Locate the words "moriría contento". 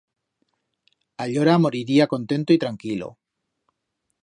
1.59-2.51